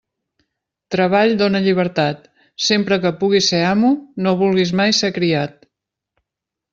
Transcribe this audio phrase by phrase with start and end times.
[0.95, 2.23] Treball dóna llibertat;
[2.69, 3.91] sempre que puguis ser amo,
[4.27, 5.69] no vulguis mai ser criat.